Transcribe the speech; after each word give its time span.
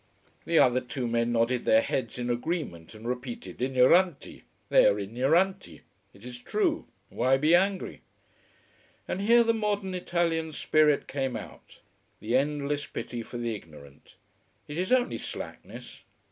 The 0.45 0.57
other 0.57 0.81
two 0.81 1.07
men 1.07 1.31
nodded 1.31 1.63
their 1.63 1.83
heads 1.83 2.17
in 2.17 2.31
agreement 2.31 2.95
and 2.95 3.07
repeated 3.07 3.59
ignoranti. 3.59 4.41
They 4.69 4.87
are 4.87 4.95
ignoranti. 4.95 5.81
It 6.11 6.25
is 6.25 6.39
true. 6.39 6.87
Why 7.09 7.37
be 7.37 7.53
angry? 7.53 8.01
And 9.07 9.21
here 9.21 9.43
the 9.43 9.53
modern 9.53 9.93
Italian 9.93 10.53
spirit 10.53 11.07
came 11.07 11.35
out: 11.35 11.81
the 12.19 12.35
endless 12.35 12.87
pity 12.87 13.21
for 13.21 13.37
the 13.37 13.53
ignorant. 13.53 14.15
It 14.67 14.79
is 14.79 14.91
only 14.91 15.19
slackness. 15.19 16.01